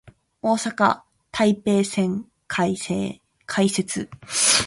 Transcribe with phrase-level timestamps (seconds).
[0.41, 2.75] 大阪・台北線開
[3.67, 4.09] 設